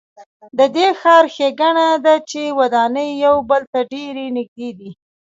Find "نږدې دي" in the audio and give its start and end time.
4.37-4.91